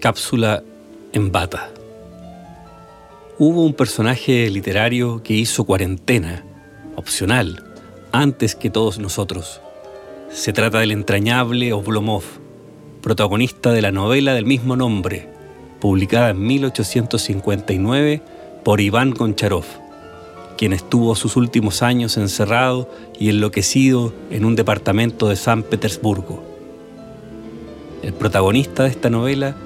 Cápsula 0.00 0.62
en 1.12 1.30
bata. 1.30 1.68
Hubo 3.38 3.66
un 3.66 3.74
personaje 3.74 4.48
literario 4.48 5.22
que 5.22 5.34
hizo 5.34 5.64
cuarentena, 5.64 6.42
opcional, 6.96 7.62
antes 8.10 8.54
que 8.54 8.70
todos 8.70 8.98
nosotros. 8.98 9.60
Se 10.30 10.54
trata 10.54 10.78
del 10.78 10.92
entrañable 10.92 11.74
Oblomov, 11.74 12.22
protagonista 13.02 13.72
de 13.72 13.82
la 13.82 13.92
novela 13.92 14.32
del 14.32 14.46
mismo 14.46 14.74
nombre, 14.74 15.28
publicada 15.80 16.30
en 16.30 16.46
1859 16.46 18.22
por 18.64 18.80
Iván 18.80 19.10
Goncharov, 19.10 19.66
quien 20.56 20.72
estuvo 20.72 21.14
sus 21.14 21.36
últimos 21.36 21.82
años 21.82 22.16
encerrado 22.16 22.90
y 23.18 23.28
enloquecido 23.28 24.14
en 24.30 24.46
un 24.46 24.56
departamento 24.56 25.28
de 25.28 25.36
San 25.36 25.62
Petersburgo. 25.62 26.42
El 28.02 28.14
protagonista 28.14 28.84
de 28.84 28.88
esta 28.88 29.10
novela 29.10 29.56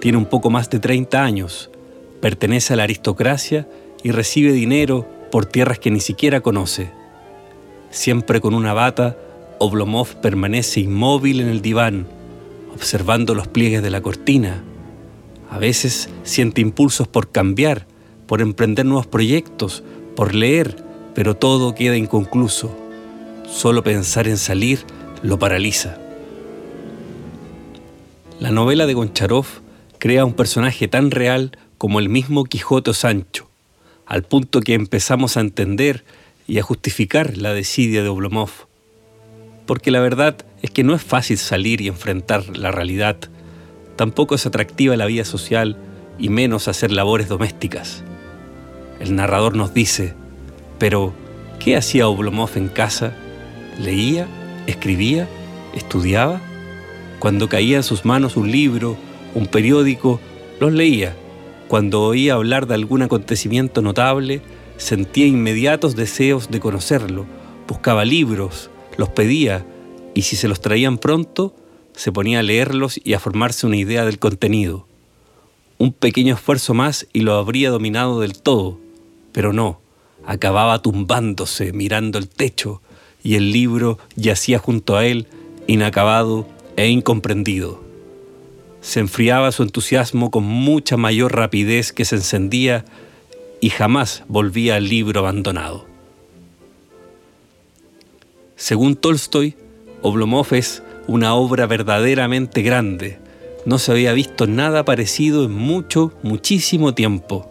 tiene 0.00 0.18
un 0.18 0.26
poco 0.26 0.50
más 0.50 0.70
de 0.70 0.80
30 0.80 1.22
años, 1.22 1.70
pertenece 2.20 2.72
a 2.72 2.76
la 2.76 2.84
aristocracia 2.84 3.68
y 4.02 4.10
recibe 4.10 4.52
dinero 4.52 5.06
por 5.30 5.46
tierras 5.46 5.78
que 5.78 5.90
ni 5.90 6.00
siquiera 6.00 6.40
conoce. 6.40 6.90
Siempre 7.90 8.40
con 8.40 8.54
una 8.54 8.72
bata, 8.72 9.16
Oblomov 9.58 10.16
permanece 10.20 10.80
inmóvil 10.80 11.40
en 11.40 11.48
el 11.48 11.60
diván, 11.60 12.06
observando 12.74 13.34
los 13.34 13.48
pliegues 13.48 13.82
de 13.82 13.90
la 13.90 14.00
cortina. 14.00 14.62
A 15.50 15.58
veces 15.58 16.08
siente 16.22 16.60
impulsos 16.60 17.06
por 17.06 17.30
cambiar, 17.30 17.86
por 18.26 18.40
emprender 18.40 18.86
nuevos 18.86 19.06
proyectos, 19.06 19.82
por 20.16 20.34
leer, 20.34 20.76
pero 21.14 21.36
todo 21.36 21.74
queda 21.74 21.96
inconcluso. 21.96 22.74
Solo 23.46 23.82
pensar 23.82 24.28
en 24.28 24.38
salir 24.38 24.80
lo 25.22 25.38
paraliza. 25.38 25.98
La 28.38 28.50
novela 28.50 28.86
de 28.86 28.94
Goncharov 28.94 29.46
crea 30.00 30.24
un 30.24 30.32
personaje 30.32 30.88
tan 30.88 31.10
real 31.12 31.56
como 31.78 32.00
el 32.00 32.08
mismo 32.08 32.44
Quijote 32.44 32.94
Sancho, 32.94 33.48
al 34.06 34.22
punto 34.22 34.60
que 34.62 34.72
empezamos 34.74 35.36
a 35.36 35.40
entender 35.40 36.04
y 36.48 36.58
a 36.58 36.62
justificar 36.62 37.36
la 37.36 37.52
desidia 37.52 38.02
de 38.02 38.08
Oblomov. 38.08 38.50
Porque 39.66 39.90
la 39.90 40.00
verdad 40.00 40.38
es 40.62 40.70
que 40.70 40.84
no 40.84 40.94
es 40.94 41.02
fácil 41.02 41.36
salir 41.36 41.82
y 41.82 41.88
enfrentar 41.88 42.56
la 42.56 42.72
realidad, 42.72 43.18
tampoco 43.96 44.34
es 44.34 44.46
atractiva 44.46 44.96
la 44.96 45.04
vida 45.04 45.26
social 45.26 45.76
y 46.18 46.30
menos 46.30 46.66
hacer 46.66 46.90
labores 46.90 47.28
domésticas. 47.28 48.02
El 49.00 49.14
narrador 49.14 49.54
nos 49.54 49.74
dice, 49.74 50.14
pero 50.78 51.12
¿qué 51.58 51.76
hacía 51.76 52.08
Oblomov 52.08 52.56
en 52.56 52.68
casa? 52.68 53.12
¿Leía? 53.78 54.26
¿Escribía? 54.66 55.28
¿Estudiaba? 55.74 56.40
Cuando 57.18 57.50
caía 57.50 57.76
en 57.76 57.82
sus 57.82 58.06
manos 58.06 58.38
un 58.38 58.50
libro, 58.50 58.96
un 59.34 59.46
periódico, 59.46 60.20
los 60.60 60.72
leía. 60.72 61.16
Cuando 61.68 62.02
oía 62.02 62.34
hablar 62.34 62.66
de 62.66 62.74
algún 62.74 63.02
acontecimiento 63.02 63.82
notable, 63.82 64.42
sentía 64.76 65.26
inmediatos 65.26 65.94
deseos 65.94 66.50
de 66.50 66.60
conocerlo, 66.60 67.26
buscaba 67.68 68.04
libros, 68.04 68.70
los 68.96 69.08
pedía, 69.08 69.64
y 70.14 70.22
si 70.22 70.36
se 70.36 70.48
los 70.48 70.60
traían 70.60 70.98
pronto, 70.98 71.54
se 71.94 72.12
ponía 72.12 72.40
a 72.40 72.42
leerlos 72.42 73.00
y 73.02 73.14
a 73.14 73.20
formarse 73.20 73.66
una 73.66 73.76
idea 73.76 74.04
del 74.04 74.18
contenido. 74.18 74.86
Un 75.78 75.92
pequeño 75.92 76.34
esfuerzo 76.34 76.74
más 76.74 77.06
y 77.12 77.20
lo 77.20 77.34
habría 77.34 77.70
dominado 77.70 78.20
del 78.20 78.40
todo, 78.40 78.78
pero 79.32 79.52
no, 79.52 79.80
acababa 80.26 80.82
tumbándose 80.82 81.72
mirando 81.72 82.18
el 82.18 82.28
techo, 82.28 82.82
y 83.22 83.34
el 83.34 83.52
libro 83.52 83.98
yacía 84.16 84.58
junto 84.58 84.96
a 84.96 85.06
él, 85.06 85.26
inacabado 85.66 86.48
e 86.76 86.88
incomprendido. 86.88 87.89
Se 88.80 89.00
enfriaba 89.00 89.52
su 89.52 89.62
entusiasmo 89.62 90.30
con 90.30 90.44
mucha 90.44 90.96
mayor 90.96 91.34
rapidez 91.34 91.92
que 91.92 92.04
se 92.04 92.16
encendía 92.16 92.84
y 93.60 93.70
jamás 93.70 94.24
volvía 94.28 94.76
al 94.76 94.88
libro 94.88 95.20
abandonado. 95.20 95.86
Según 98.56 98.96
Tolstoy, 98.96 99.54
Oblomov 100.02 100.52
es 100.52 100.82
una 101.06 101.34
obra 101.34 101.66
verdaderamente 101.66 102.62
grande. 102.62 103.18
No 103.66 103.78
se 103.78 103.92
había 103.92 104.12
visto 104.12 104.46
nada 104.46 104.84
parecido 104.84 105.44
en 105.44 105.52
mucho, 105.52 106.12
muchísimo 106.22 106.94
tiempo. 106.94 107.50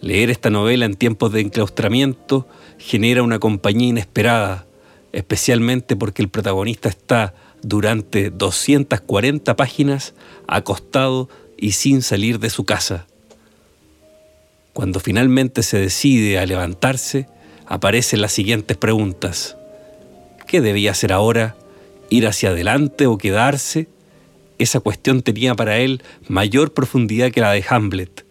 Leer 0.00 0.30
esta 0.30 0.48
novela 0.48 0.86
en 0.86 0.96
tiempos 0.96 1.32
de 1.32 1.40
enclaustramiento 1.40 2.46
genera 2.78 3.22
una 3.22 3.38
compañía 3.38 3.88
inesperada, 3.88 4.66
especialmente 5.12 5.96
porque 5.96 6.22
el 6.22 6.28
protagonista 6.28 6.88
está 6.88 7.34
durante 7.62 8.30
240 8.30 9.56
páginas 9.56 10.14
acostado 10.46 11.28
y 11.56 11.72
sin 11.72 12.02
salir 12.02 12.38
de 12.38 12.50
su 12.50 12.64
casa. 12.64 13.06
Cuando 14.72 15.00
finalmente 15.00 15.62
se 15.62 15.78
decide 15.78 16.38
a 16.38 16.46
levantarse, 16.46 17.28
aparecen 17.66 18.20
las 18.20 18.32
siguientes 18.32 18.76
preguntas. 18.76 19.56
¿Qué 20.46 20.60
debía 20.60 20.92
hacer 20.92 21.12
ahora? 21.12 21.56
¿Ir 22.08 22.26
hacia 22.26 22.50
adelante 22.50 23.06
o 23.06 23.18
quedarse? 23.18 23.88
Esa 24.58 24.80
cuestión 24.80 25.22
tenía 25.22 25.54
para 25.54 25.78
él 25.78 26.02
mayor 26.28 26.72
profundidad 26.72 27.30
que 27.30 27.40
la 27.40 27.52
de 27.52 27.64
Hamlet. 27.68 28.24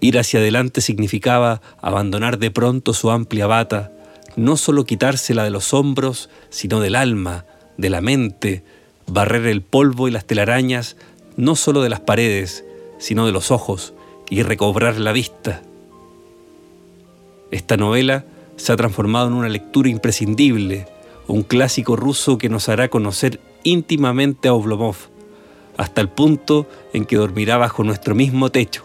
Ir 0.00 0.18
hacia 0.18 0.40
adelante 0.40 0.80
significaba 0.80 1.62
abandonar 1.80 2.38
de 2.38 2.50
pronto 2.50 2.92
su 2.92 3.10
amplia 3.10 3.46
bata, 3.46 3.92
no 4.36 4.56
solo 4.56 4.84
quitársela 4.84 5.44
de 5.44 5.50
los 5.50 5.72
hombros, 5.72 6.28
sino 6.50 6.80
del 6.80 6.96
alma, 6.96 7.46
de 7.76 7.90
la 7.90 8.00
mente, 8.00 8.62
barrer 9.06 9.46
el 9.46 9.62
polvo 9.62 10.08
y 10.08 10.10
las 10.10 10.24
telarañas 10.24 10.96
no 11.36 11.56
solo 11.56 11.82
de 11.82 11.88
las 11.88 12.00
paredes, 12.00 12.64
sino 12.98 13.26
de 13.26 13.32
los 13.32 13.50
ojos 13.50 13.94
y 14.30 14.42
recobrar 14.42 14.98
la 14.98 15.12
vista. 15.12 15.62
Esta 17.50 17.76
novela 17.76 18.24
se 18.56 18.72
ha 18.72 18.76
transformado 18.76 19.28
en 19.28 19.34
una 19.34 19.48
lectura 19.48 19.88
imprescindible, 19.88 20.86
un 21.26 21.42
clásico 21.42 21.96
ruso 21.96 22.38
que 22.38 22.48
nos 22.48 22.68
hará 22.68 22.88
conocer 22.88 23.40
íntimamente 23.62 24.48
a 24.48 24.54
Oblomov, 24.54 24.96
hasta 25.76 26.00
el 26.00 26.08
punto 26.08 26.68
en 26.92 27.04
que 27.04 27.16
dormirá 27.16 27.56
bajo 27.56 27.82
nuestro 27.82 28.14
mismo 28.14 28.50
techo. 28.50 28.84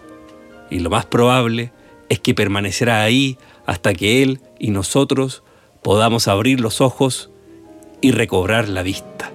Y 0.70 0.80
lo 0.80 0.90
más 0.90 1.06
probable 1.06 1.72
es 2.10 2.20
que 2.20 2.34
permanecerá 2.34 3.04
ahí 3.04 3.38
hasta 3.66 3.94
que 3.94 4.24
él 4.24 4.42
y 4.60 4.72
nosotros 4.72 5.44
podamos 5.84 6.28
abrir 6.28 6.60
los 6.60 6.82
ojos 6.82 7.30
y 8.02 8.12
recobrar 8.12 8.70
la 8.70 8.84
vista. 8.84 9.32